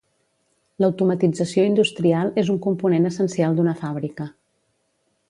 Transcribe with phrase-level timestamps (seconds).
[0.83, 4.29] L'automatització industrial és un component essencial d'una fàbrica.